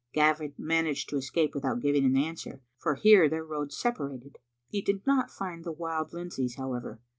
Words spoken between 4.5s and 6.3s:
He did not find the Wild